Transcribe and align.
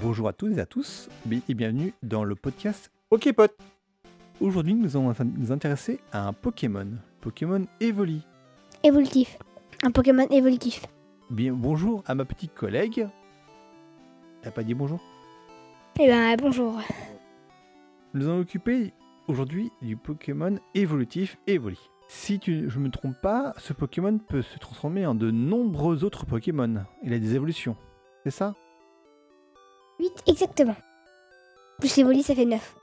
Bonjour 0.00 0.28
à 0.28 0.32
toutes 0.32 0.56
et 0.56 0.60
à 0.60 0.66
tous 0.66 1.08
et 1.48 1.54
bienvenue 1.54 1.92
dans 2.04 2.22
le 2.22 2.36
podcast 2.36 2.92
Poképot. 3.10 3.48
Aujourd'hui, 4.40 4.74
nous 4.74 4.96
allons 4.96 5.12
nous 5.36 5.50
intéresser 5.50 5.98
à 6.12 6.28
un 6.28 6.32
Pokémon, 6.32 6.86
Pokémon 7.20 7.66
Evoli. 7.80 8.22
Évolutif. 8.84 9.38
Un 9.82 9.90
Pokémon 9.90 10.26
évolutif. 10.30 10.86
Bien, 11.30 11.52
bonjour 11.52 12.04
à 12.06 12.14
ma 12.14 12.24
petite 12.24 12.54
collègue. 12.54 13.08
T'as 14.42 14.52
pas 14.52 14.62
dit 14.62 14.74
bonjour? 14.74 15.00
Eh 15.98 16.06
ben 16.06 16.36
bonjour. 16.36 16.80
Nous 18.14 18.28
allons 18.28 18.40
occuper 18.40 18.92
aujourd'hui 19.26 19.72
du 19.82 19.96
Pokémon 19.96 20.60
évolutif 20.74 21.38
Evoli. 21.48 21.78
Si 22.06 22.38
tu, 22.38 22.70
je 22.70 22.78
me 22.78 22.90
trompe 22.90 23.20
pas, 23.20 23.52
ce 23.58 23.72
Pokémon 23.72 24.16
peut 24.18 24.42
se 24.42 24.58
transformer 24.58 25.06
en 25.06 25.16
de 25.16 25.32
nombreux 25.32 26.04
autres 26.04 26.24
Pokémon. 26.24 26.84
Il 27.02 27.12
a 27.12 27.18
des 27.18 27.34
évolutions. 27.34 27.76
C'est 28.22 28.30
ça? 28.30 28.54
8 30.08 30.22
exactement. 30.26 30.76
Plus 31.78 31.98
Evoli, 31.98 32.22
ça 32.22 32.34
fait 32.34 32.44
9. 32.44 32.76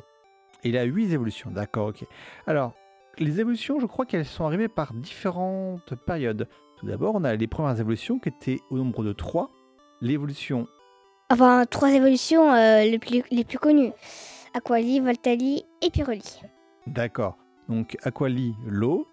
Il 0.63 0.77
a 0.77 0.84
8 0.84 1.13
évolutions, 1.13 1.51
d'accord, 1.51 1.88
ok. 1.88 2.05
Alors, 2.48 2.73
les 3.17 3.39
évolutions, 3.39 3.79
je 3.79 3.85
crois 3.85 4.05
qu'elles 4.05 4.25
sont 4.25 4.45
arrivées 4.45 4.67
par 4.67 4.93
différentes 4.93 5.95
périodes. 6.05 6.48
Tout 6.77 6.85
d'abord, 6.85 7.15
on 7.15 7.23
a 7.23 7.35
les 7.35 7.48
premières 7.48 7.79
évolutions 7.79 8.20
qui 8.20 8.29
étaient 8.29 8.59
au 8.70 8.77
nombre 8.77 9.03
de 9.03 9.13
3. 9.13 9.49
L'évolution. 10.01 10.67
Enfin, 11.29 11.65
trois 11.65 11.91
évolutions 11.91 12.53
euh, 12.53 12.81
les, 12.84 12.99
plus, 12.99 13.23
les 13.31 13.43
plus 13.43 13.57
connues. 13.57 13.91
Aquali, 14.53 14.99
Voltali 14.99 15.65
et 15.81 15.89
Pyroli. 15.89 16.41
D'accord. 16.87 17.37
Donc, 17.70 17.98
Aquali, 18.03 18.55
l'eau. 18.65 19.07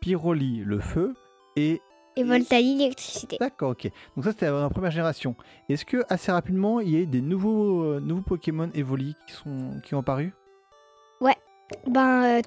Pyroli, 0.00 0.62
le 0.64 0.80
feu. 0.80 1.14
Et 1.56 1.80
Et 2.16 2.24
Voltali, 2.24 2.76
l'électricité. 2.76 3.36
D'accord, 3.40 3.70
ok. 3.72 3.90
Donc 4.16 4.24
ça, 4.24 4.30
c'était 4.32 4.50
la 4.50 4.68
première 4.70 4.90
génération. 4.90 5.34
Est-ce 5.68 5.84
que 5.84 5.98
assez 6.08 6.32
rapidement, 6.32 6.80
il 6.80 6.90
y 6.90 6.96
a 6.96 7.00
eu 7.00 7.06
des 7.06 7.20
nouveaux, 7.20 7.82
euh, 7.84 8.00
nouveaux 8.00 8.22
Pokémon 8.22 8.70
Evoli 8.74 9.14
qui, 9.26 9.34
sont, 9.34 9.80
qui 9.84 9.94
ont 9.94 9.98
apparu? 10.00 10.32
Ben, 11.88 12.22
euh, 12.38 12.42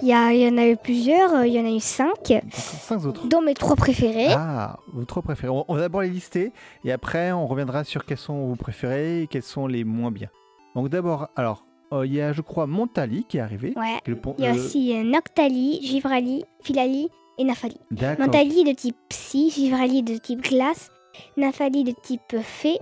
il 0.00 0.08
y, 0.08 0.14
a- 0.14 0.32
il 0.32 0.40
y 0.40 0.48
en 0.48 0.56
a 0.56 0.66
eu 0.66 0.78
plusieurs, 0.78 1.34
euh, 1.34 1.46
il 1.46 1.52
y 1.52 1.60
en 1.60 1.66
a 1.66 1.70
eu 1.70 1.78
5, 1.78 2.08
D'accord, 2.26 2.40
cinq 2.54 3.04
autres. 3.04 3.26
dont 3.28 3.42
mes 3.42 3.52
trois 3.52 3.76
préférés. 3.76 4.28
Ah, 4.30 4.78
vos 4.94 5.04
trois 5.04 5.20
préférés. 5.20 5.50
On, 5.52 5.66
on 5.68 5.74
va 5.74 5.80
d'abord 5.82 6.00
les 6.00 6.08
lister 6.08 6.52
et 6.82 6.90
après, 6.90 7.32
on 7.32 7.46
reviendra 7.46 7.84
sur 7.84 8.06
quels 8.06 8.16
sont 8.16 8.46
vos 8.46 8.56
préférés 8.56 9.22
et 9.22 9.26
quels 9.26 9.42
sont 9.42 9.66
les 9.66 9.84
moins 9.84 10.10
bien. 10.10 10.28
Donc 10.74 10.88
d'abord, 10.88 11.28
alors, 11.36 11.66
euh, 11.92 12.06
il 12.06 12.14
y 12.14 12.22
a, 12.22 12.32
je 12.32 12.40
crois, 12.40 12.66
Montali 12.66 13.26
qui 13.28 13.36
est 13.36 13.40
arrivé. 13.40 13.74
Ouais. 13.76 13.98
Il 14.38 14.44
y 14.44 14.48
a 14.48 14.52
aussi 14.52 14.96
euh, 14.96 15.02
Noctali, 15.02 15.80
Givrali, 15.82 16.46
Filali 16.62 17.10
et. 17.44 17.78
Montali 18.18 18.64
de 18.64 18.72
type 18.72 18.96
Psy, 19.08 19.50
Givrali 19.50 20.02
de 20.02 20.16
type 20.16 20.42
Glace, 20.42 20.90
Nafali 21.36 21.84
de 21.84 21.92
type 22.02 22.36
Fée, 22.42 22.78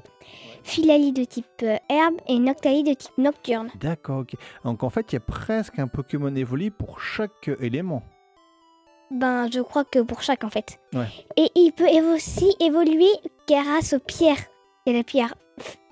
Filali 0.62 1.12
de 1.12 1.24
type 1.24 1.46
euh, 1.62 1.76
Herbe 1.88 2.16
et 2.28 2.38
Noctali 2.38 2.82
de 2.82 2.94
type 2.94 3.16
Nocturne. 3.18 3.70
D'accord, 3.80 4.20
ok. 4.20 4.34
Donc 4.64 4.82
en 4.82 4.90
fait, 4.90 5.12
il 5.12 5.14
y 5.14 5.16
a 5.16 5.20
presque 5.20 5.78
un 5.78 5.88
Pokémon 5.88 6.34
Evoli 6.34 6.70
pour 6.70 7.00
chaque 7.00 7.48
euh, 7.48 7.56
élément. 7.60 8.02
Ben, 9.10 9.50
je 9.50 9.60
crois 9.60 9.84
que 9.84 9.98
pour 10.00 10.22
chaque 10.22 10.44
en 10.44 10.50
fait. 10.50 10.78
Ouais. 10.94 11.08
Et 11.36 11.50
il 11.56 11.72
peut 11.72 11.88
aussi 12.14 12.54
évoluer 12.60 13.10
grâce 13.48 13.94
aux 13.94 13.98
pierres. 13.98 14.44
Il 14.86 14.92
y 14.92 14.94
a 14.94 14.98
la 14.98 15.04
pierre 15.04 15.34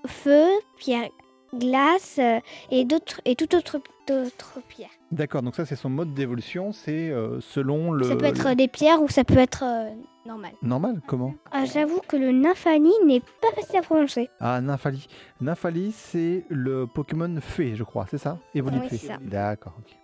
feu, 0.07 0.47
pierre 0.79 1.09
glace 1.55 2.17
euh, 2.19 2.41
et 2.71 2.85
d'autres 2.85 3.21
et 3.25 3.35
tout 3.37 3.55
autre 3.57 3.81
d'autres 4.07 4.61
pierres. 4.69 4.89
D'accord, 5.13 5.43
donc 5.43 5.55
ça, 5.55 5.65
c'est 5.67 5.77
son 5.77 5.91
mode 5.91 6.15
d'évolution. 6.15 6.73
C'est 6.73 7.11
euh, 7.11 7.41
selon 7.41 7.93
le. 7.93 8.05
ça 8.05 8.17
peut 8.17 8.25
être 8.27 8.55
des 8.55 8.69
pierres 8.69 9.03
ou 9.03 9.09
ça 9.09 9.25
peut 9.25 9.39
être 9.39 9.65
euh, 9.65 9.91
normal. 10.27 10.53
Normal, 10.63 11.01
comment? 11.07 11.35
Ah, 11.53 11.65
J'avoue 11.65 12.01
que 12.09 12.17
le 12.17 12.31
Nymphani 12.33 12.93
n'est 13.07 13.21
pas 13.21 13.51
facile 13.55 13.79
à 13.79 13.83
prononcer. 13.83 14.29
Ah, 14.41 14.61
Nymphali. 14.61 15.07
Nymphali, 15.41 15.93
c'est 15.93 16.45
le 16.49 16.87
Pokémon 16.87 17.35
fée, 17.41 17.75
je 17.77 17.85
crois, 17.85 18.07
c'est 18.11 18.19
ça? 18.19 18.39
Évoli 18.55 18.79
Oui, 18.79 18.89
fée. 18.89 18.97
c'est 18.97 19.07
ça. 19.09 19.19
D'accord, 19.23 19.75
ok. 19.79 19.97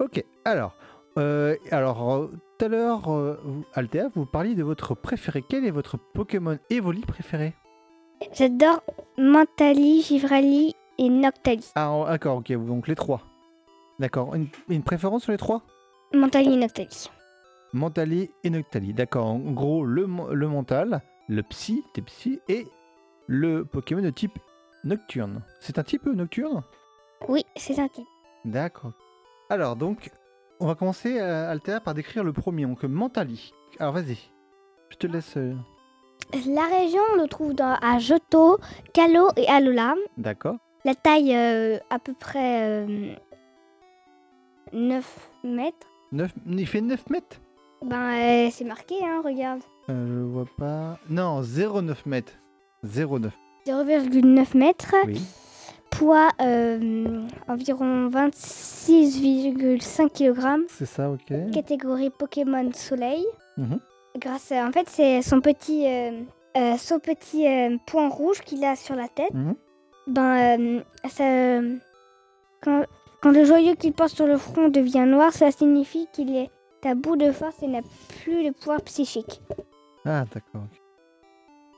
Ok, 0.00 0.24
alors, 0.44 0.74
euh, 1.18 1.56
alors 1.70 2.28
tout 2.58 2.64
à 2.64 2.68
l'heure, 2.68 3.08
vous- 3.10 3.64
Althea, 3.74 4.08
vous 4.14 4.26
parliez 4.26 4.54
de 4.54 4.62
votre 4.64 4.94
préféré. 4.94 5.44
Quel 5.48 5.64
est 5.64 5.70
votre 5.70 5.96
Pokémon 5.96 6.58
Evoli 6.70 7.00
préféré? 7.02 7.54
J'adore 8.32 8.82
Mentali, 9.18 10.02
Givrali 10.02 10.74
et 10.98 11.08
Noctali. 11.08 11.70
Ah, 11.74 12.04
d'accord, 12.08 12.38
ok, 12.38 12.52
donc 12.52 12.88
les 12.88 12.94
trois. 12.94 13.22
D'accord, 13.98 14.34
une, 14.34 14.48
une 14.68 14.82
préférence 14.82 15.22
sur 15.24 15.32
les 15.32 15.38
trois? 15.38 15.62
Mentali 16.14 16.54
et 16.54 16.56
Noctali. 16.56 17.10
Mentali 17.72 18.30
et 18.44 18.50
Noctali. 18.50 18.92
D'accord, 18.94 19.26
en 19.26 19.38
gros, 19.38 19.84
le, 19.84 20.06
mental, 20.06 21.02
le 21.28 21.42
psy, 21.42 21.82
t'es 21.94 22.02
psy, 22.02 22.40
et 22.48 22.66
le 23.26 23.64
Pokémon 23.64 24.02
de 24.02 24.10
type 24.10 24.38
nocturne. 24.84 25.42
C'est 25.60 25.78
un 25.78 25.82
type 25.82 26.06
euh, 26.06 26.14
nocturne? 26.14 26.62
Oui, 27.28 27.44
c'est 27.56 27.78
un 27.78 27.88
type. 27.88 28.06
D'accord. 28.44 28.92
Alors 29.48 29.76
donc, 29.76 30.10
on 30.60 30.66
va 30.66 30.74
commencer, 30.74 31.20
euh, 31.20 31.50
Althea, 31.50 31.80
par 31.80 31.94
décrire 31.94 32.24
le 32.24 32.32
premier, 32.32 32.66
donc 32.66 32.82
Mentali. 32.82 33.52
Alors 33.78 33.94
vas-y, 33.94 34.18
je 34.90 34.96
te 34.96 35.06
laisse. 35.06 35.36
euh, 35.36 35.54
La 36.48 36.66
région, 36.66 37.00
on 37.14 37.20
le 37.22 37.28
trouve 37.28 37.54
dans, 37.54 37.76
à 37.82 37.98
Johto, 37.98 38.58
Kalo 38.94 39.28
et 39.36 39.46
Alola. 39.48 39.94
D'accord. 40.16 40.56
La 40.84 40.94
taille 40.94 41.34
euh, 41.36 41.78
à 41.90 41.98
peu 41.98 42.14
près 42.18 42.62
euh, 42.86 43.12
9 44.72 45.30
mètres. 45.44 45.86
Neuf- 46.12 46.32
Il 46.48 46.66
fait 46.66 46.80
9 46.80 47.10
mètres? 47.10 47.36
Ben, 47.84 48.46
euh, 48.46 48.48
c'est 48.50 48.64
marqué, 48.64 48.94
hein, 49.04 49.20
regarde. 49.24 49.60
Euh, 49.90 50.06
Je 50.06 50.22
vois 50.24 50.46
pas. 50.56 50.98
Non, 51.10 51.42
0,9 51.42 51.94
mètres. 52.06 52.32
0,9. 52.84 53.30
0,9 53.66 54.56
mètres. 54.56 54.94
Oui. 55.06 55.20
Poids 55.90 56.30
euh, 56.40 57.26
environ 57.48 58.08
26,5 58.08 60.08
kg. 60.10 60.64
C'est 60.68 60.86
ça, 60.86 61.10
ok. 61.10 61.32
Catégorie 61.52 62.10
Pokémon 62.10 62.70
Soleil. 62.72 63.24
Mhm. 63.58 63.78
Grâce 64.16 64.52
à, 64.52 64.66
en 64.66 64.72
fait, 64.72 64.88
c'est 64.88 65.22
son 65.22 65.40
petit, 65.40 65.86
euh, 65.86 66.22
euh, 66.56 66.76
son 66.76 66.98
petit 66.98 67.46
euh, 67.46 67.76
point 67.86 68.08
rouge 68.08 68.40
qu'il 68.40 68.64
a 68.64 68.76
sur 68.76 68.94
la 68.94 69.08
tête. 69.08 69.32
Mhm. 69.32 69.54
Ben, 70.08 70.82
ça, 71.08 71.60
quand, 72.60 72.84
quand 73.22 73.30
le 73.30 73.44
joyau 73.44 73.74
qu'il 73.76 73.92
porte 73.92 74.10
sur 74.14 74.26
le 74.26 74.36
front 74.36 74.68
devient 74.68 75.04
noir, 75.06 75.32
cela 75.32 75.50
signifie 75.52 76.08
qu'il 76.12 76.34
est 76.36 76.50
à 76.84 76.94
bout 76.94 77.16
de 77.16 77.30
force 77.32 77.62
et 77.62 77.68
n'a 77.68 77.80
plus 78.22 78.44
le 78.44 78.52
pouvoir 78.52 78.82
psychique. 78.82 79.40
Ah, 80.04 80.24
d'accord. 80.34 80.66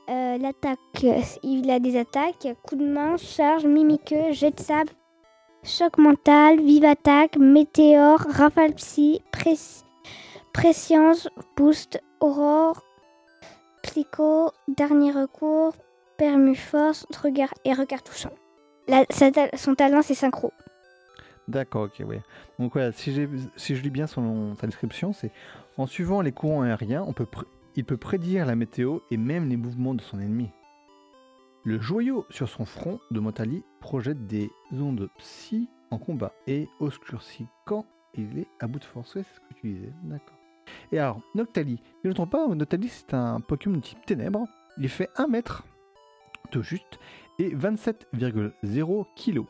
Euh, 0.09 0.37
L'attaque, 0.37 1.05
il 1.43 1.69
a 1.71 1.79
des 1.79 1.97
attaques 1.97 2.47
coup 2.63 2.75
de 2.75 2.85
main, 2.85 3.15
charge, 3.17 3.65
mimiqueux, 3.65 4.31
jet 4.31 4.51
de 4.51 4.59
sable, 4.59 4.89
choc 5.63 5.97
mental, 5.97 6.59
vive 6.59 6.85
attaque, 6.85 7.37
météore, 7.37 8.19
rafale 8.29 8.73
psy, 8.73 9.21
press- 9.31 9.84
prescience, 10.55 11.27
boost, 11.57 12.01
aurore, 12.21 12.81
clico, 13.83 14.51
dernier 14.69 15.11
recours, 15.11 15.75
permu 16.17 16.55
force, 16.55 17.05
regard 17.21 17.53
et 17.65 17.73
regard 17.73 18.01
touchant. 18.03 18.31
Son 19.09 19.75
talent, 19.75 20.01
c'est 20.01 20.13
synchro. 20.13 20.53
D'accord, 21.49 21.83
ok, 21.83 22.03
oui. 22.07 22.17
Donc 22.57 22.71
voilà, 22.73 22.93
si, 22.93 23.27
si 23.57 23.75
je 23.75 23.83
lis 23.83 23.89
bien 23.89 24.07
son, 24.07 24.55
sa 24.55 24.65
description, 24.65 25.11
c'est 25.11 25.31
en 25.77 25.87
suivant 25.87 26.21
les 26.21 26.31
courants 26.31 26.61
aériens, 26.61 27.03
on 27.05 27.11
peut 27.11 27.27
il 27.75 27.83
peut 27.83 27.97
prédire 27.97 28.45
la 28.45 28.55
météo 28.55 28.99
et 29.11 29.17
même 29.17 29.49
les 29.49 29.57
mouvements 29.57 29.93
de 29.93 30.01
son 30.01 30.21
ennemi. 30.21 30.49
Le 31.65 31.81
joyau 31.81 32.25
sur 32.29 32.47
son 32.47 32.63
front 32.63 33.01
de 33.11 33.19
Motali 33.19 33.65
projette 33.81 34.25
des 34.25 34.49
ondes 34.71 35.09
psy 35.17 35.67
en 35.91 35.97
combat 35.97 36.31
et 36.47 36.69
obscurcit 36.79 37.47
quand 37.65 37.85
il 38.13 38.39
est 38.39 38.47
à 38.61 38.67
bout 38.67 38.79
de 38.79 38.85
force. 38.85 39.11
C'est 39.13 39.23
ce 39.23 39.39
que 39.41 39.59
tu 39.59 39.73
disais, 39.73 39.93
d'accord. 40.03 40.37
Et 40.91 40.99
alors, 40.99 41.19
Noctali, 41.35 41.79
je 42.03 42.09
ne 42.09 42.13
trompe 42.13 42.31
pas, 42.31 42.47
Noctali 42.47 42.89
c'est 42.89 43.13
un 43.13 43.39
Pokémon 43.39 43.77
de 43.77 43.81
type 43.81 44.05
ténèbres. 44.05 44.45
Il 44.77 44.89
fait 44.89 45.09
1 45.17 45.27
mètre, 45.27 45.63
tout 46.51 46.61
juste, 46.63 46.99
et 47.39 47.49
27,0 47.55 49.05
kg. 49.15 49.43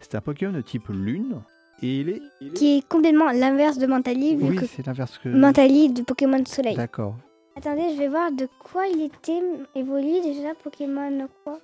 C'est 0.00 0.14
un 0.14 0.20
Pokémon 0.20 0.52
de 0.52 0.60
type 0.60 0.88
lune 0.88 1.42
et 1.82 2.00
il 2.00 2.08
est. 2.10 2.22
il 2.40 2.48
est- 2.48 2.52
Qui 2.54 2.78
est 2.78 2.88
complètement 2.88 3.30
l'inverse 3.30 3.78
de 3.78 3.86
Mentali, 3.86 4.36
vu 4.36 4.50
Oui, 4.50 4.56
que 4.56 4.66
c'est 4.66 4.86
l'inverse 4.86 5.18
que. 5.18 5.28
Mentali 5.28 5.90
de 5.92 6.02
Pokémon 6.02 6.42
Soleil. 6.46 6.76
D'accord. 6.76 7.16
Attendez, 7.56 7.92
je 7.94 7.98
vais 7.98 8.08
voir 8.08 8.32
de 8.32 8.48
quoi 8.58 8.86
il 8.86 9.02
était 9.02 9.42
évolué 9.74 10.20
déjà 10.22 10.54
Pokémon 10.54 11.28
quoi? 11.44 11.58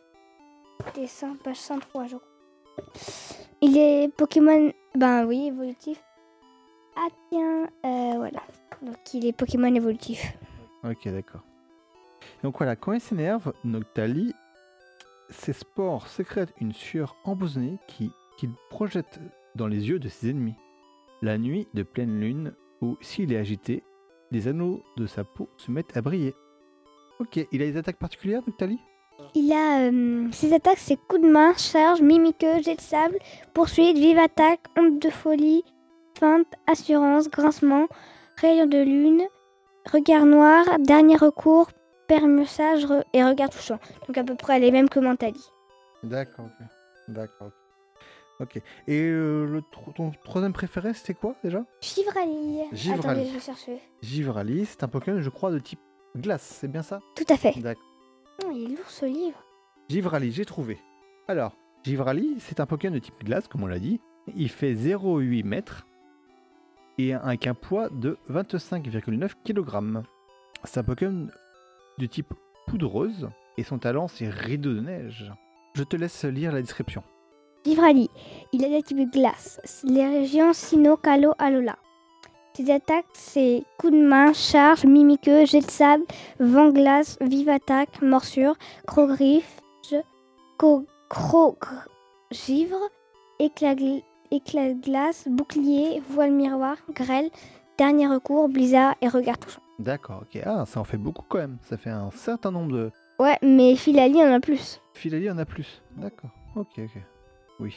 Dessin, 0.94 1.36
page 1.42 1.56
103 1.56 2.06
je 2.06 2.16
crois. 2.16 2.28
Il 3.62 3.76
est 3.78 4.08
Pokémon, 4.14 4.72
ben 4.94 5.24
oui, 5.26 5.46
évolutif. 5.46 6.02
Ah 6.96 7.08
tiens, 7.30 7.68
euh, 7.84 8.14
voilà. 8.16 8.42
Donc 8.82 8.96
il 9.14 9.26
est 9.26 9.32
Pokémon 9.32 9.74
évolutif. 9.74 10.36
Ok, 10.84 11.08
d'accord. 11.08 11.42
Donc 12.42 12.58
voilà, 12.58 12.76
quand 12.76 12.92
il 12.92 13.00
s'énerve, 13.00 13.52
Noctali, 13.64 14.34
ses 15.30 15.52
spores 15.52 16.06
sécrètent 16.06 16.54
une 16.60 16.72
sueur 16.72 17.16
empoisonnée 17.24 17.78
qui 17.88 18.10
qu'il 18.38 18.50
projette 18.70 19.18
dans 19.54 19.66
les 19.66 19.88
yeux 19.88 19.98
de 19.98 20.08
ses 20.08 20.30
ennemis. 20.30 20.54
La 21.22 21.38
nuit 21.38 21.66
de 21.72 21.82
pleine 21.82 22.20
lune, 22.20 22.52
ou 22.82 22.98
s'il 23.00 23.32
est 23.32 23.38
agité, 23.38 23.82
les 24.30 24.48
anneaux 24.48 24.82
de 24.96 25.06
sa 25.06 25.24
peau 25.24 25.48
se 25.56 25.70
mettent 25.70 25.96
à 25.96 26.02
briller. 26.02 26.34
Ok, 27.18 27.40
il 27.50 27.62
a 27.62 27.66
des 27.66 27.78
attaques 27.78 27.98
particulières, 27.98 28.42
Noctali? 28.46 28.78
Il 29.34 29.50
a 29.52 29.88
euh, 29.88 30.28
ses 30.32 30.52
attaques, 30.52 30.78
c'est 30.78 30.98
coup 31.08 31.16
de 31.16 31.26
main, 31.26 31.54
charge, 31.56 32.02
mimiqueux, 32.02 32.60
jet 32.62 32.76
de 32.76 32.80
sable, 32.82 33.18
poursuite, 33.54 33.96
vive 33.96 34.18
attaque, 34.18 34.60
honte 34.76 35.00
de 35.00 35.08
folie, 35.08 35.64
feinte, 36.18 36.46
assurance, 36.66 37.28
grincement, 37.30 37.86
rayon 38.40 38.66
de 38.66 38.78
lune, 38.78 39.22
regard 39.92 40.24
noir, 40.26 40.64
dernier 40.80 41.16
recours, 41.16 41.68
permussage 42.08 42.86
et 43.12 43.24
regard 43.24 43.50
touchant. 43.50 43.78
Donc 44.06 44.16
à 44.18 44.24
peu 44.24 44.34
près 44.34 44.58
les 44.58 44.70
mêmes 44.70 44.88
que 44.88 45.00
Mentali. 45.00 45.42
D'accord, 46.02 46.46
ok. 46.46 46.66
D'accord. 47.08 47.50
Ok. 48.38 48.56
Et 48.86 49.00
euh, 49.00 49.46
le 49.46 49.62
tro- 49.72 49.92
ton 49.92 50.10
troisième 50.24 50.52
préféré, 50.52 50.92
c'était 50.92 51.14
quoi 51.14 51.34
déjà? 51.42 51.64
Givrali. 51.80 52.58
Givrali. 52.72 53.00
Attendez, 53.20 53.28
je 53.28 53.34
vais 53.34 53.40
chercher. 53.40 53.78
Givrali, 54.02 54.66
c'est 54.66 54.82
un 54.84 54.88
Pokémon, 54.88 55.20
je 55.22 55.30
crois, 55.30 55.50
de 55.50 55.58
type 55.58 55.80
glace, 56.16 56.42
c'est 56.60 56.68
bien 56.70 56.82
ça? 56.82 57.00
Tout 57.14 57.24
à 57.30 57.36
fait. 57.36 57.58
D'accord. 57.60 57.82
Oh, 58.44 58.50
il 58.54 58.64
est 58.64 58.76
lourd 58.76 58.88
ce 58.90 59.06
livre. 59.06 59.42
Givrali, 59.88 60.32
j'ai 60.32 60.44
trouvé. 60.44 60.78
Alors, 61.28 61.52
Givrali, 61.84 62.36
c'est 62.40 62.60
un 62.60 62.66
Pokémon 62.66 62.94
de 62.94 62.98
type 62.98 63.24
glace, 63.24 63.48
comme 63.48 63.62
on 63.62 63.66
l'a 63.68 63.78
dit. 63.78 64.00
Il 64.36 64.50
fait 64.50 64.74
0,8 64.74 65.44
mètres 65.44 65.86
et 66.98 67.14
avec 67.14 67.46
un 67.46 67.54
poids 67.54 67.88
de 67.90 68.18
25,9 68.30 69.30
kg. 69.44 70.02
C'est 70.64 70.80
un 70.80 70.84
Pokémon 70.84 71.28
de 71.98 72.06
type 72.06 72.32
poudreuse 72.66 73.28
et 73.56 73.62
son 73.62 73.78
talent, 73.78 74.08
c'est 74.08 74.28
rideau 74.28 74.74
de 74.74 74.80
neige. 74.80 75.32
Je 75.74 75.82
te 75.82 75.96
laisse 75.96 76.24
lire 76.24 76.52
la 76.52 76.60
description. 76.60 77.02
Givrali. 77.64 78.08
Il 78.52 78.64
a 78.64 78.68
des 78.68 78.82
types 78.82 79.10
glace. 79.12 79.60
Les 79.84 80.06
régions 80.06 80.52
Sino, 80.52 80.96
Kalo, 80.96 81.32
Alola. 81.38 81.76
Ses 82.54 82.70
attaques, 82.70 83.04
c'est 83.12 83.64
coup 83.78 83.90
de 83.90 84.00
main, 84.00 84.32
charge, 84.32 84.86
mimiqueux, 84.86 85.44
jet 85.44 85.60
de 85.60 85.70
sable, 85.70 86.04
vent 86.40 86.70
glace, 86.70 87.18
vive 87.20 87.50
attaque, 87.50 88.00
morsure, 88.00 88.56
crogriffe, 88.86 89.60
givre, 92.30 92.80
éclat, 93.38 93.74
éclat 94.30 94.74
de 94.74 94.80
glace, 94.80 95.28
bouclier, 95.28 96.02
voile 96.08 96.32
miroir, 96.32 96.76
grêle, 96.90 97.30
dernier 97.78 98.06
recours, 98.06 98.48
blizzard 98.48 98.94
et 99.00 99.08
regard 99.08 99.38
touchant. 99.38 99.60
D'accord, 99.78 100.22
ok. 100.22 100.42
Ah, 100.44 100.64
ça 100.66 100.80
en 100.80 100.84
fait 100.84 100.96
beaucoup 100.96 101.24
quand 101.28 101.38
même. 101.38 101.58
Ça 101.62 101.76
fait 101.76 101.90
un 101.90 102.10
certain 102.10 102.50
nombre 102.50 102.72
de... 102.72 102.90
Ouais, 103.18 103.38
mais 103.42 103.76
Filali 103.76 104.22
en 104.22 104.32
a 104.32 104.40
plus. 104.40 104.80
Filali 104.94 105.30
en 105.30 105.38
a 105.38 105.44
plus. 105.44 105.82
D'accord. 105.96 106.30
Ok, 106.54 106.78
ok. 106.78 107.02
Oui. 107.60 107.74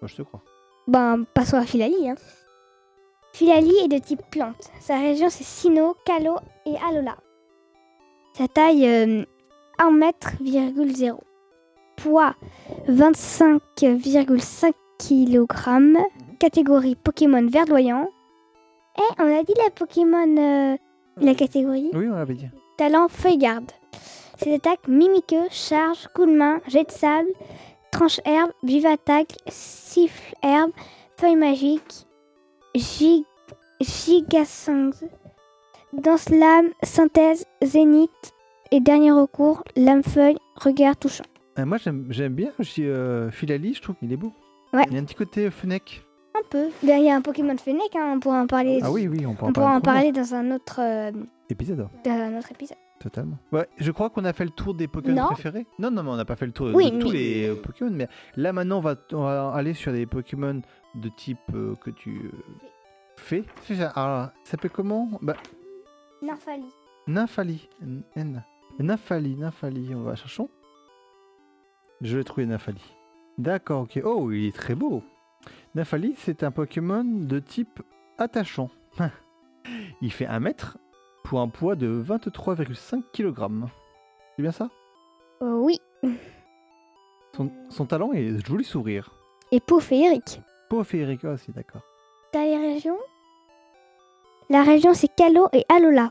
Moi, 0.00 0.08
je 0.08 0.16
te 0.16 0.22
crois. 0.22 0.42
Ben, 0.86 1.24
passons 1.34 1.56
à 1.56 1.64
Filali. 1.64 2.08
Hein. 2.08 2.14
Filali 3.32 3.72
est 3.84 3.88
de 3.88 3.98
type 3.98 4.22
plante. 4.30 4.70
Sa 4.80 4.98
région, 4.98 5.28
c'est 5.30 5.44
Sino, 5.44 5.96
Kalo 6.04 6.36
et 6.66 6.76
Alola. 6.88 7.16
Sa 8.34 8.48
taille, 8.48 8.86
euh, 8.86 9.24
1m,0. 9.78 11.18
Poids, 11.96 12.34
25,5 12.88 14.72
kg. 14.98 15.46
Catégorie 16.38 16.96
Pokémon 16.96 17.46
verdoyant. 17.46 18.08
Et 18.96 19.22
on 19.22 19.38
a 19.38 19.42
dit 19.42 19.54
la 19.56 19.70
Pokémon, 19.70 20.36
euh, 20.36 20.76
la 21.20 21.34
catégorie. 21.34 21.90
Oui, 21.94 22.08
on 22.08 22.14
l'avait 22.14 22.34
dit. 22.34 22.48
Talent 22.76 23.08
feuille 23.08 23.38
garde. 23.38 23.70
Ses 24.38 24.54
attaques 24.54 24.86
mimiqueux, 24.86 25.48
charge, 25.50 26.08
coup 26.14 26.26
de 26.26 26.32
main, 26.32 26.60
jet 26.68 26.84
de 26.84 26.92
sable, 26.92 27.28
tranche 27.90 28.20
herbe, 28.24 28.52
vive 28.62 28.86
attaque, 28.86 29.34
siffle 29.48 30.34
herbe, 30.42 30.70
feuille 31.16 31.36
magique, 31.36 32.06
gig, 32.74 33.24
gigasang, 33.80 34.92
danse 35.92 36.28
lame, 36.28 36.68
synthèse, 36.84 37.46
zénith 37.62 38.32
et 38.70 38.78
dernier 38.78 39.10
recours, 39.10 39.64
lame 39.76 40.04
feuille, 40.04 40.36
regard 40.54 40.96
touchant. 40.96 41.24
Euh, 41.58 41.66
moi, 41.66 41.78
j'aime 41.78 42.34
bien 42.34 42.52
aussi 42.60 42.86
euh, 42.86 43.30
Filali, 43.32 43.74
je 43.74 43.82
trouve 43.82 43.96
qu'il 43.96 44.12
est 44.12 44.16
beau. 44.16 44.32
Ouais. 44.72 44.84
Il 44.88 44.94
y 44.94 44.96
a 44.96 45.00
un 45.00 45.04
petit 45.04 45.14
côté 45.14 45.50
Fennec. 45.50 46.04
Un 46.34 46.42
peu. 46.50 46.68
Il 46.82 46.88
y 46.88 47.10
a 47.10 47.14
un 47.16 47.20
Pokémon 47.22 47.56
Fennec, 47.56 47.94
hein, 47.96 48.12
on 48.16 48.20
pourra 48.20 48.40
en 48.42 48.46
parler. 48.46 48.80
Ah 48.82 48.90
oui, 48.92 49.08
oui, 49.08 49.24
on 49.26 49.34
peut 49.34 49.46
en 49.46 49.52
pourra 49.52 49.74
en 49.74 49.80
parler. 49.80 50.12
dans 50.12 50.34
un 50.34 50.50
autre, 50.52 50.80
euh, 50.80 51.10
Épisode, 51.50 51.88
dans 52.04 52.10
un 52.10 52.38
autre 52.38 52.52
épisode. 52.52 52.76
totalement. 53.00 53.38
Ouais, 53.52 53.66
je 53.78 53.90
crois 53.90 54.10
qu'on 54.10 54.24
a 54.24 54.32
fait 54.32 54.44
le 54.44 54.50
tour 54.50 54.74
des 54.74 54.86
Pokémon 54.88 55.22
Non. 55.22 55.26
préférés. 55.28 55.66
Non, 55.78 55.90
non, 55.90 56.02
mais 56.02 56.10
on 56.10 56.16
n'a 56.16 56.24
pas 56.24 56.36
fait 56.36 56.46
le 56.46 56.52
tour 56.52 56.66
de, 56.68 56.74
Oui, 56.74 56.90
de 56.90 56.98
tous 57.00 57.10
les 57.10 57.48
euh, 57.48 57.54
Pokémon. 57.56 57.90
Mais 57.92 58.08
là, 58.36 58.52
maintenant, 58.52 58.78
on 58.78 58.82
va, 58.82 58.94
on 59.12 59.22
va 59.22 59.52
aller 59.54 59.72
sur 59.74 59.92
des 59.92 60.04
Pokémon 60.06 60.60
de 60.94 61.08
type 61.08 61.38
euh, 61.54 61.74
que 61.76 61.90
tu 61.90 62.10
euh, 62.26 62.30
fais. 63.16 63.44
Ça. 63.64 63.88
Alors, 63.96 64.26
ça 64.44 64.50
s'appelle 64.52 64.70
comment? 64.70 65.08
Bah, 65.22 65.34
Nymphali. 66.22 66.66
Nymphali. 67.06 67.68
N- 67.82 68.02
N. 68.16 68.44
Nymphali, 68.78 69.34
Nymphali. 69.36 69.94
On 69.94 70.02
va 70.02 70.14
cherchons. 70.14 70.50
Je 72.00 72.16
l'ai 72.18 72.24
trouvé 72.24 72.46
Nymphali. 72.46 72.80
D'accord, 73.38 73.82
ok. 73.82 74.00
Oh, 74.04 74.30
il 74.32 74.48
est 74.48 74.56
très 74.56 74.74
beau. 74.74 75.02
Nymphali, 75.74 76.14
c'est 76.16 76.42
un 76.42 76.50
Pokémon 76.50 77.04
de 77.04 77.38
type 77.38 77.80
attachant. 78.18 78.68
il 80.02 80.12
fait 80.12 80.26
1 80.26 80.40
mètre 80.40 80.78
pour 81.22 81.40
un 81.40 81.48
poids 81.48 81.76
de 81.76 82.02
23,5 82.02 83.02
kg. 83.12 83.68
C'est 84.34 84.42
bien 84.42 84.52
ça? 84.52 84.68
Euh, 85.42 85.54
oui. 85.54 85.80
son, 87.36 87.50
son 87.68 87.86
talent 87.86 88.12
est 88.12 88.44
joli 88.44 88.64
sourire. 88.64 89.12
Et 89.52 89.60
peau 89.60 89.78
féerique. 89.78 90.40
Peau 90.68 90.82
féerique 90.82 91.24
aussi, 91.24 91.52
d'accord. 91.52 91.82
T'as 92.32 92.44
les 92.44 92.56
régions? 92.56 92.98
La 94.50 94.62
région 94.62 94.94
c'est 94.94 95.14
Kalo 95.14 95.48
et 95.52 95.64
Alola. 95.68 96.10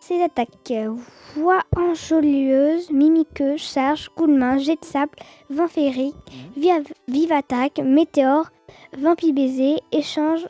Ses 0.00 0.22
attaques 0.22 0.70
euh, 0.70 0.94
voix 1.36 1.60
enjolieuse, 1.76 2.90
mimiqueuse, 2.90 3.60
charge, 3.60 4.08
coup 4.08 4.26
de 4.26 4.32
main, 4.36 4.56
jet 4.58 4.76
de 4.80 4.84
sable, 4.84 5.12
vent 5.50 5.68
féerique, 5.68 6.14
vive, 6.56 6.92
vive 7.06 7.32
attaque, 7.32 7.78
météore, 7.84 8.50
vampi 8.96 9.32
baiser, 9.32 9.76
échange, 9.92 10.48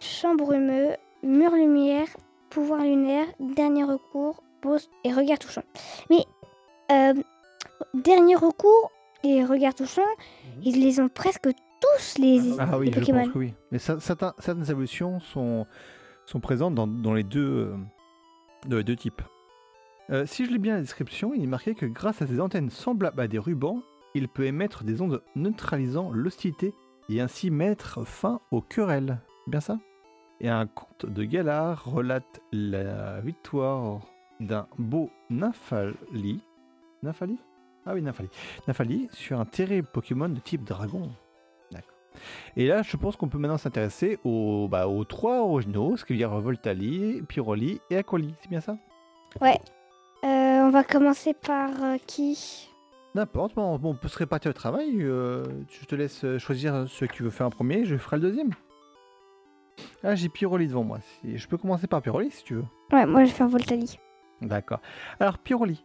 champ 0.00 0.34
brumeux, 0.34 0.94
mur 1.22 1.50
lumière, 1.52 2.06
pouvoir 2.48 2.80
lunaire, 2.80 3.26
dernier 3.38 3.84
recours, 3.84 4.42
pause 4.62 4.88
et 5.04 5.12
regard 5.12 5.38
touchant. 5.38 5.62
Mais 6.08 6.24
euh, 6.90 7.14
dernier 7.94 8.36
recours 8.36 8.90
et 9.22 9.44
regard 9.44 9.74
touchant, 9.74 10.02
ils 10.64 10.80
les 10.82 10.98
ont 10.98 11.08
presque 11.10 11.44
tous 11.44 12.18
les, 12.18 12.40
Ah 12.58 12.78
oui, 12.78 12.86
les 12.86 12.92
je 12.92 12.98
Pokémon. 13.00 13.24
pense 13.24 13.32
que 13.32 13.38
oui. 13.38 13.54
Mais 13.70 13.78
certaines 13.78 14.70
évolutions 14.70 15.20
sont, 15.20 15.66
sont 16.26 16.40
présentes 16.40 16.74
dans, 16.74 16.86
dans 16.86 17.12
les 17.14 17.22
deux, 17.22 17.68
euh, 17.68 17.76
les 18.68 18.84
deux 18.84 18.96
types. 18.96 19.22
Euh, 20.10 20.26
si 20.26 20.44
je 20.44 20.50
lis 20.50 20.58
bien 20.58 20.74
la 20.74 20.80
description, 20.80 21.32
il 21.34 21.42
est 21.42 21.46
marqué 21.46 21.74
que 21.74 21.86
grâce 21.86 22.20
à 22.20 22.26
ses 22.26 22.40
antennes 22.40 22.70
semblables 22.70 23.20
à 23.20 23.28
des 23.28 23.38
rubans, 23.38 23.82
il 24.14 24.28
peut 24.28 24.46
émettre 24.46 24.82
des 24.82 25.00
ondes 25.00 25.22
neutralisant 25.36 26.10
l'hostilité 26.10 26.74
et 27.08 27.20
ainsi 27.20 27.50
mettre 27.50 28.04
fin 28.04 28.40
aux 28.50 28.60
querelles. 28.60 29.18
Bien 29.46 29.60
ça? 29.60 29.78
Et 30.40 30.48
un 30.48 30.66
conte 30.66 31.06
de 31.06 31.24
Galar 31.24 31.84
relate 31.84 32.40
la 32.50 33.20
victoire 33.20 34.00
d'un 34.40 34.66
beau 34.78 35.10
Nymphali. 35.28 36.40
Nymphali 37.02 37.38
Ah 37.86 37.94
oui, 37.94 38.02
Nymphali. 38.02 38.30
Nymphali 38.66 39.08
sur 39.12 39.38
un 39.38 39.44
terrible 39.44 39.88
Pokémon 39.92 40.28
de 40.28 40.40
type 40.40 40.64
dragon. 40.64 41.10
Et 42.56 42.66
là, 42.66 42.82
je 42.82 42.96
pense 42.96 43.16
qu'on 43.16 43.28
peut 43.28 43.38
maintenant 43.38 43.58
s'intéresser 43.58 44.18
aux, 44.24 44.68
bah, 44.68 44.88
aux 44.88 45.04
trois 45.04 45.38
originaux, 45.40 45.96
ce 45.96 46.04
qui 46.04 46.12
veut 46.12 46.18
dire 46.18 46.30
Voltali, 46.30 47.22
Pyroli 47.28 47.80
et 47.90 47.96
Aquali. 47.96 48.34
C'est 48.40 48.50
bien 48.50 48.60
ça? 48.60 48.76
Ouais. 49.40 49.58
Euh, 50.24 50.26
on 50.66 50.70
va 50.70 50.84
commencer 50.84 51.34
par 51.34 51.70
euh, 51.82 51.96
qui? 52.06 52.68
N'importe, 53.14 53.54
bon, 53.54 53.80
on 53.82 53.94
peut 53.94 54.08
se 54.08 54.18
répartir 54.18 54.50
le 54.50 54.54
travail. 54.54 55.02
euh, 55.02 55.44
je 55.68 55.84
te 55.86 55.94
laisse 55.94 56.24
choisir 56.38 56.86
ce 56.88 57.04
que 57.04 57.12
tu 57.12 57.22
veux 57.22 57.30
faire 57.30 57.46
en 57.46 57.50
premier, 57.50 57.84
je 57.84 57.96
ferai 57.96 58.16
le 58.16 58.22
deuxième. 58.22 58.50
Ah, 60.04 60.14
j'ai 60.14 60.28
Pyroli 60.28 60.68
devant 60.68 60.84
moi. 60.84 60.98
Je 61.24 61.46
peux 61.46 61.56
commencer 61.56 61.86
par 61.86 62.02
Pyroli 62.02 62.30
si 62.30 62.44
tu 62.44 62.54
veux. 62.54 62.64
Ouais, 62.92 63.06
moi 63.06 63.24
je 63.24 63.30
vais 63.30 63.36
faire 63.36 63.48
Voltali. 63.48 63.98
D'accord. 64.42 64.80
Alors, 65.18 65.38
Pyroli. 65.38 65.84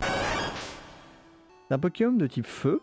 C'est 0.00 1.74
un 1.74 1.78
Pokémon 1.78 2.12
de 2.12 2.26
type 2.26 2.46
feu. 2.46 2.82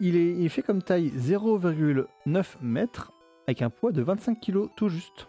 Il 0.00 0.16
est 0.16 0.32
il 0.36 0.48
fait 0.50 0.62
comme 0.62 0.82
taille 0.82 1.10
0,9 1.16 2.44
mètres 2.60 3.12
avec 3.46 3.62
un 3.62 3.70
poids 3.70 3.92
de 3.92 4.02
25 4.02 4.40
kg 4.40 4.66
tout 4.76 4.88
juste. 4.88 5.28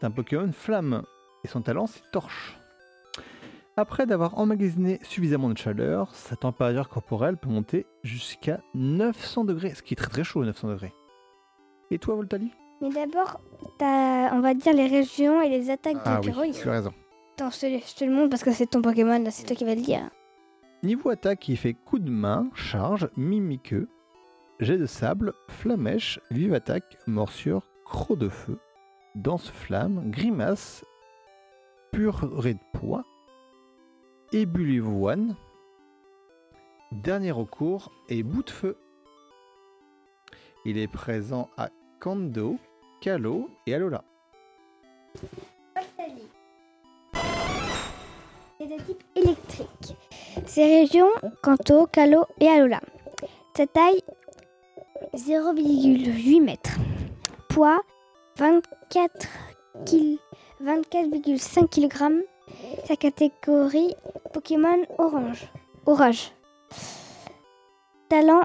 C'est 0.00 0.06
un 0.06 0.10
Pokémon 0.10 0.50
flamme 0.52 1.02
et 1.44 1.48
son 1.48 1.60
talent 1.62 1.86
c'est 1.86 2.02
torche. 2.12 2.56
Après 3.76 4.04
d'avoir 4.06 4.38
emmagasiné 4.38 4.98
suffisamment 5.02 5.48
de 5.48 5.56
chaleur, 5.56 6.14
sa 6.14 6.36
température 6.36 6.88
corporelle 6.88 7.36
peut 7.36 7.48
monter 7.48 7.86
jusqu'à 8.02 8.60
900 8.74 9.44
degrés, 9.44 9.74
ce 9.74 9.82
qui 9.82 9.94
est 9.94 9.96
très 9.96 10.10
très 10.10 10.24
chaud 10.24 10.44
900 10.44 10.68
degrés. 10.68 10.92
Et 11.90 11.98
toi 11.98 12.14
Voltali? 12.14 12.50
Mais 12.82 12.90
d'abord, 12.90 13.40
t'as- 13.78 14.34
on 14.34 14.40
va 14.40 14.54
dire 14.54 14.72
les 14.72 14.86
régions 14.86 15.40
et 15.42 15.48
les 15.50 15.70
attaques 15.70 15.94
de 15.96 16.00
Ah 16.04 16.20
oui, 16.22 16.30
Pyroli. 16.30 16.52
tu 16.52 16.68
as 16.68 16.72
raison. 16.72 16.92
Attends, 17.36 17.50
je 17.50 17.60
te, 17.60 17.66
je 17.66 17.94
te 17.94 18.04
le 18.04 18.12
montre 18.12 18.30
parce 18.30 18.42
que 18.42 18.52
c'est 18.52 18.66
ton 18.66 18.80
Pokémon, 18.82 19.22
c'est 19.30 19.46
toi 19.46 19.56
qui 19.56 19.64
vas 19.64 19.74
le 19.74 19.80
dire. 19.82 20.08
Niveau 20.82 21.10
attaque, 21.10 21.46
il 21.48 21.58
fait 21.58 21.74
coup 21.74 21.98
de 21.98 22.10
main, 22.10 22.48
charge, 22.54 23.10
mimiqueux, 23.14 23.86
jet 24.60 24.78
de 24.78 24.86
sable, 24.86 25.34
flamèche, 25.48 26.18
vive 26.30 26.54
attaque, 26.54 26.96
morsure, 27.06 27.66
croc 27.84 28.16
de 28.16 28.30
feu, 28.30 28.58
danse 29.14 29.50
flamme, 29.50 30.10
grimace, 30.10 30.82
purée 31.92 32.54
de 32.54 32.60
poids, 32.72 33.04
ébulivoine, 34.32 35.36
dernier 36.92 37.30
recours 37.30 37.92
et 38.08 38.22
bout 38.22 38.42
de 38.42 38.50
feu. 38.50 38.78
Il 40.64 40.78
est 40.78 40.88
présent 40.88 41.50
à 41.58 41.68
Kando, 42.00 42.56
Kalo 43.02 43.50
et 43.66 43.74
Alola. 43.74 44.02
C'est. 45.14 45.28
Ces 50.46 50.64
régions, 50.64 51.10
Kanto, 51.42 51.86
Kalo 51.86 52.24
et 52.40 52.48
Alola. 52.48 52.80
Sa 53.56 53.66
taille 53.66 54.02
0,8 55.14 56.42
mètres. 56.42 56.76
Poids 57.48 57.80
24 58.36 59.28
kg 59.86 60.18
24,5 60.62 61.68
kg. 61.68 62.24
Sa 62.84 62.96
catégorie 62.96 63.94
Pokémon 64.32 64.82
Orange. 64.98 65.48
Orage. 65.86 66.32
Talent 68.08 68.42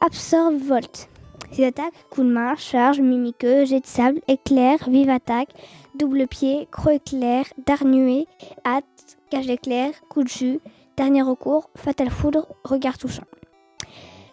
Absorbe 0.00 0.56
Volt. 0.56 1.08
Ses 1.52 1.64
attaques 1.64 1.94
coup 2.10 2.22
de 2.22 2.28
main, 2.28 2.54
charge, 2.56 3.00
mimiqueux, 3.00 3.64
jet 3.64 3.80
de 3.80 3.86
sable, 3.86 4.20
éclair, 4.28 4.78
vive 4.88 5.08
attaque, 5.08 5.48
double 5.94 6.26
pied, 6.26 6.68
croc 6.70 6.94
éclair, 6.94 7.44
darnuée, 7.66 8.26
hâte, 8.66 8.84
cage 9.30 9.46
d'éclair, 9.46 9.92
coup 10.08 10.22
de 10.22 10.28
jus, 10.28 10.60
dernier 10.98 11.22
recours, 11.22 11.70
fatal 11.76 12.10
foudre, 12.10 12.48
regard 12.64 12.98
touchant. 12.98 13.22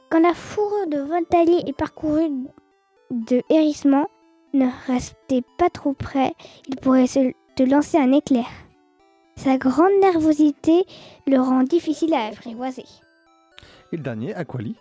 Quand 0.09 0.19
la 0.19 0.33
fourrure 0.33 0.87
de 0.87 0.97
Voltalier 0.97 1.61
est 1.67 1.77
parcourue 1.77 2.29
de 3.11 3.43
hérissement, 3.51 4.07
ne 4.53 4.65
restez 4.87 5.43
pas 5.59 5.69
trop 5.69 5.93
près, 5.93 6.33
il 6.67 6.75
pourrait 6.77 7.05
se 7.05 7.31
te 7.55 7.61
lancer 7.63 7.97
un 7.99 8.11
éclair. 8.11 8.47
Sa 9.35 9.57
grande 9.57 9.91
nervosité 10.01 10.85
le 11.27 11.37
rend 11.39 11.61
difficile 11.63 12.13
à 12.15 12.25
apprivoiser. 12.27 12.85
Et 13.91 13.97
le 13.97 14.03
dernier, 14.03 14.33
Aquali. 14.33 14.75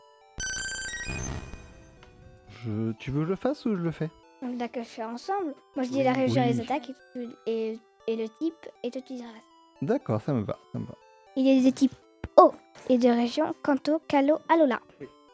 Je... 2.64 2.92
Tu 2.98 3.10
veux 3.10 3.20
que 3.20 3.26
je 3.26 3.30
le 3.30 3.36
fasse 3.36 3.66
ou 3.66 3.76
je 3.76 3.82
le 3.82 3.90
fais? 3.90 4.10
On 4.40 4.58
a 4.60 4.68
qu'à 4.68 4.84
faire 4.84 5.08
ensemble. 5.08 5.54
Moi 5.76 5.84
je 5.84 5.90
dis 5.90 6.02
la 6.02 6.12
région 6.12 6.42
oui. 6.42 6.48
les 6.52 6.60
attaques 6.60 6.88
et, 6.88 6.94
tu- 7.12 7.28
et- 7.46 7.78
et 8.06 8.16
le 8.16 8.26
type 8.40 8.68
et 8.82 8.90
toi 8.90 9.02
tu 9.06 9.14
diras. 9.14 9.28
D'accord, 9.82 10.20
ça 10.22 10.32
me 10.32 10.42
va, 10.44 10.58
ça 10.72 10.78
me 10.78 10.86
va. 10.86 10.94
Il 11.36 11.48
est 11.48 11.62
des 11.62 11.72
types 11.72 11.94
O 12.36 12.52
et 12.88 12.98
de 12.98 13.08
région 13.08 13.54
Kanto, 13.64 14.00
Kalo, 14.08 14.38
Alola. 14.48 14.80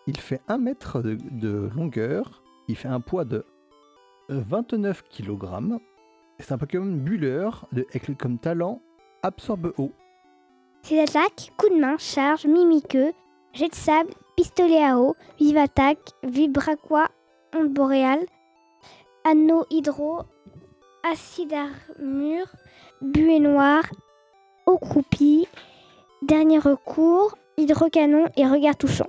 Il 0.07 0.19
fait 0.19 0.40
1 0.49 0.59
mètre 0.59 1.02
de, 1.02 1.19
de 1.30 1.71
longueur, 1.75 2.42
il 2.69 2.76
fait 2.76 2.88
un 2.88 3.00
poids 3.00 3.25
de 3.25 3.45
euh, 4.30 4.42
29 4.49 5.02
kg. 5.04 5.78
C'est 6.38 6.52
un 6.52 6.59
Pokémon 6.59 6.90
bulleur 6.90 7.66
de, 7.73 7.87
avec 7.95 8.16
comme 8.16 8.38
talent 8.38 8.80
absorbe 9.23 9.73
eau. 9.76 9.92
Ses 10.83 11.00
attaques, 11.00 11.52
coup 11.59 11.69
de 11.69 11.78
main, 11.78 11.99
charge, 11.99 12.47
mimiqueux, 12.47 13.12
jet 13.52 13.69
de 13.69 13.75
sable, 13.75 14.11
pistolet 14.37 14.83
à 14.83 14.99
eau, 14.99 15.14
vive 15.38 15.59
attaque, 15.59 16.12
vibraqua, 16.23 17.09
onde 17.54 17.73
boréale, 17.75 18.25
anneau 19.25 19.66
hydro, 19.69 20.21
acide 21.04 21.52
armure, 21.52 22.47
buée 23.02 23.40
noire, 23.40 23.85
eau 24.64 24.78
croupie, 24.78 25.47
dernier 26.22 26.58
recours, 26.58 27.36
hydrocanon 27.56 28.26
et 28.36 28.46
regard 28.46 28.76
touchant. 28.76 29.08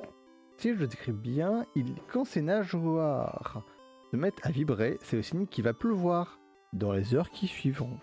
Si 0.58 0.70
je 0.70 0.76
le 0.76 0.88
décris 0.88 1.12
bien, 1.12 1.66
il, 1.76 1.96
quand 2.12 2.26
ses 2.26 2.42
nageoires 2.42 3.64
se 4.12 4.18
mettent 4.18 4.40
à 4.44 4.52
vibrer, 4.52 4.98
c'est 5.02 5.16
le 5.16 5.24
signe 5.24 5.48
qu'il 5.48 5.64
va 5.64 5.74
pleuvoir 5.74 6.40
dans 6.74 6.92
les 6.92 7.16
heures 7.16 7.32
qui 7.32 7.48
suivront. 7.48 7.98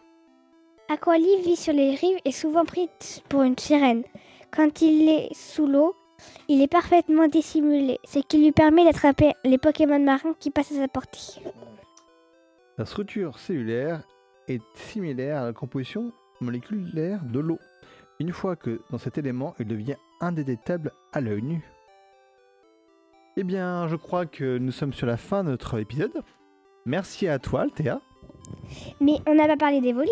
Aquali 0.88 1.42
vit 1.42 1.56
sur 1.56 1.72
les 1.72 1.94
rives 1.94 2.18
et 2.24 2.32
souvent 2.32 2.64
pris 2.64 2.88
pour 3.28 3.42
une 3.42 3.58
sirène. 3.58 4.04
Quand 4.50 4.80
il 4.80 5.08
est 5.08 5.34
sous 5.34 5.66
l'eau, 5.66 5.94
il 6.48 6.62
est 6.62 6.68
parfaitement 6.68 7.28
dissimulé, 7.28 7.98
ce 8.04 8.18
qui 8.20 8.38
lui 8.38 8.52
permet 8.52 8.84
d'attraper 8.84 9.32
les 9.44 9.58
Pokémon 9.58 10.00
marins 10.00 10.34
qui 10.40 10.50
passent 10.50 10.72
à 10.72 10.76
sa 10.76 10.88
portée. 10.88 11.42
Sa 12.76 12.86
structure 12.86 13.38
cellulaire 13.38 14.02
est 14.48 14.62
similaire 14.74 15.42
à 15.42 15.46
la 15.46 15.52
composition 15.52 16.12
moléculaire 16.40 17.20
de 17.24 17.40
l'eau. 17.40 17.58
Une 18.20 18.32
fois 18.32 18.56
que 18.56 18.80
dans 18.90 18.98
cet 18.98 19.16
élément, 19.16 19.54
il 19.60 19.66
devient 19.66 19.96
indétectable 20.20 20.92
à 21.12 21.20
l'œil 21.20 21.42
nu. 21.42 21.62
Eh 23.36 23.44
bien, 23.44 23.86
je 23.86 23.94
crois 23.94 24.26
que 24.26 24.58
nous 24.58 24.72
sommes 24.72 24.92
sur 24.92 25.06
la 25.06 25.16
fin 25.16 25.44
de 25.44 25.50
notre 25.50 25.78
épisode. 25.78 26.22
Merci 26.84 27.28
à 27.28 27.38
toi, 27.38 27.66
Théa. 27.72 28.00
Mais 29.00 29.18
on 29.26 29.34
n'a 29.36 29.46
pas 29.46 29.56
parlé 29.56 29.80
des 29.80 29.92
volis. 29.92 30.10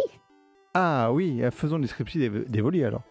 Ah 0.75 1.11
oui, 1.13 1.43
euh, 1.43 1.51
faisons 1.51 1.77
le 1.77 1.83
descriptif 1.83 2.21
des, 2.21 2.29
des 2.29 2.61
volis 2.61 2.85
alors. 2.85 3.03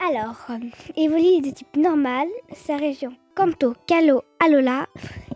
Alors, 0.00 0.36
euh, 0.50 0.58
Evoli 0.96 1.38
est 1.38 1.50
de 1.50 1.50
type 1.50 1.76
normal, 1.76 2.28
sa 2.52 2.76
région 2.76 3.12
Kanto, 3.34 3.74
Kalo, 3.86 4.22
Alola, 4.44 4.86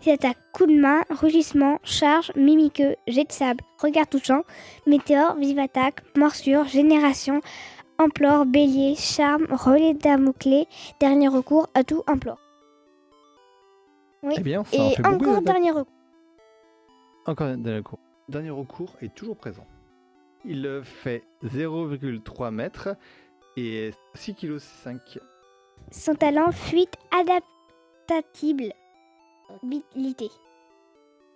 ses 0.03 0.11
attaques 0.11 0.37
coup 0.51 0.65
de 0.65 0.75
main, 0.77 1.03
rugissement, 1.09 1.79
charge, 1.83 2.31
mimiqueux, 2.35 2.95
jet 3.07 3.23
de 3.23 3.31
sable, 3.31 3.63
regard 3.81 4.07
touchant, 4.07 4.43
météore, 4.85 5.35
vive 5.35 5.59
attaque, 5.59 6.01
morsure, 6.17 6.65
génération, 6.65 7.41
implore, 7.97 8.45
bélier, 8.45 8.95
charme, 8.95 9.47
relais 9.49 9.93
d'Amoclé, 9.93 10.67
dernier 10.99 11.29
recours, 11.29 11.69
atout, 11.73 12.03
implore. 12.07 12.39
Oui. 14.23 14.35
Eh 14.37 14.41
bien, 14.41 14.63
ça 14.65 14.81
en 14.81 14.89
Et 14.89 14.95
fait 14.95 15.03
beaucoup. 15.03 15.15
encore 15.29 15.41
dernier 15.41 15.71
recours. 15.71 15.93
Encore 17.25 17.47
dernier 17.47 17.77
recours. 17.77 17.99
Dernier 18.29 18.49
recours 18.49 18.95
est 19.01 19.13
toujours 19.13 19.37
présent. 19.37 19.65
Il 20.45 20.81
fait 20.83 21.23
0,3 21.45 22.51
mètres 22.51 22.89
et 23.55 23.91
6 24.15 24.35
kg 24.35 24.57
5. 24.59 25.19
Son 25.91 26.15
talent, 26.15 26.51
fuite 26.51 26.95
adaptatible. 27.11 28.73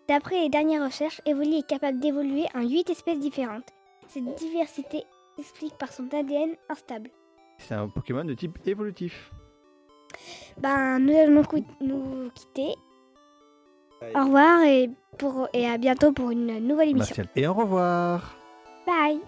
D'après 0.07 0.41
les 0.41 0.49
dernières 0.49 0.85
recherches, 0.85 1.21
Evoli 1.25 1.59
est 1.59 1.67
capable 1.67 1.99
d'évoluer 1.99 2.45
en 2.55 2.61
8 2.61 2.89
espèces 2.89 3.19
différentes. 3.19 3.69
Cette 4.07 4.35
diversité 4.35 5.03
s'explique 5.35 5.77
par 5.77 5.91
son 5.91 6.07
ADN 6.13 6.55
instable. 6.69 7.09
C'est 7.57 7.73
un 7.73 7.89
Pokémon 7.89 8.23
de 8.23 8.33
type 8.33 8.57
évolutif. 8.65 9.31
Ben, 10.57 10.99
nous 10.99 11.15
allons 11.15 11.43
nous 11.81 12.29
quitter. 12.33 12.75
Au 14.15 14.25
revoir 14.25 14.63
et, 14.63 14.89
pour, 15.17 15.49
et 15.53 15.67
à 15.67 15.77
bientôt 15.77 16.11
pour 16.11 16.31
une 16.31 16.59
nouvelle 16.59 16.89
émission. 16.89 17.15
Martial. 17.17 17.29
Et 17.35 17.47
au 17.47 17.53
revoir. 17.53 18.35
Bye 18.85 19.19